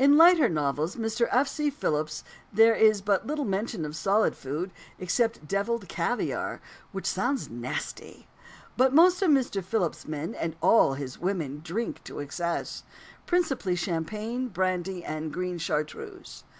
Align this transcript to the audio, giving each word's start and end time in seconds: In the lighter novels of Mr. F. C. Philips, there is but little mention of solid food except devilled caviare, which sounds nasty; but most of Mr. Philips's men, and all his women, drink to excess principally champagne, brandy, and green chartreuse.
In 0.00 0.10
the 0.10 0.16
lighter 0.16 0.48
novels 0.48 0.96
of 0.96 1.00
Mr. 1.00 1.28
F. 1.30 1.46
C. 1.46 1.70
Philips, 1.70 2.24
there 2.52 2.74
is 2.74 3.00
but 3.00 3.28
little 3.28 3.44
mention 3.44 3.84
of 3.84 3.94
solid 3.94 4.34
food 4.34 4.72
except 4.98 5.46
devilled 5.46 5.88
caviare, 5.88 6.58
which 6.90 7.06
sounds 7.06 7.48
nasty; 7.48 8.26
but 8.76 8.92
most 8.92 9.22
of 9.22 9.30
Mr. 9.30 9.62
Philips's 9.62 10.08
men, 10.08 10.34
and 10.34 10.56
all 10.60 10.94
his 10.94 11.20
women, 11.20 11.60
drink 11.62 12.02
to 12.02 12.18
excess 12.18 12.82
principally 13.26 13.76
champagne, 13.76 14.48
brandy, 14.48 15.04
and 15.04 15.32
green 15.32 15.56
chartreuse. 15.56 16.42